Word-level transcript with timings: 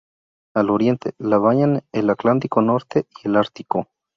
Al 0.55 0.71
oriente, 0.71 1.13
la 1.19 1.37
bañan 1.37 1.83
el 1.91 2.09
Atlántico 2.09 2.63
Norte 2.63 3.05
y 3.23 3.27
el 3.27 3.35
Ártico. 3.35 3.87